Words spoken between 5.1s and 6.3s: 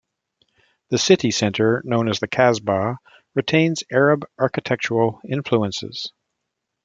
influences.